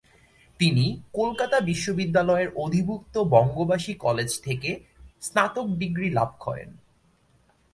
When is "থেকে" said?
4.41-4.69